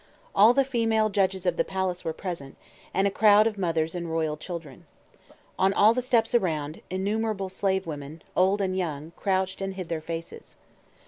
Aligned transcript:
All 0.33 0.55
the 0.55 0.63
female 0.63 1.11
judges 1.11 1.45
of 1.45 1.57
the 1.57 1.63
palace 1.63 2.03
were 2.03 2.11
present, 2.11 2.57
and 2.91 3.05
a 3.05 3.11
crowd 3.11 3.45
of 3.45 3.55
mothers 3.59 3.93
and 3.93 4.09
royal 4.09 4.35
children. 4.35 4.85
On 5.59 5.73
all 5.73 5.93
the 5.93 6.01
steps 6.01 6.33
around, 6.33 6.81
innumerable 6.89 7.49
slave 7.49 7.85
women, 7.85 8.23
old 8.35 8.61
and 8.61 8.75
young, 8.75 9.11
crouched 9.15 9.61
and 9.61 9.75
hid 9.75 9.89
their 9.89 10.01
faces. 10.01 10.57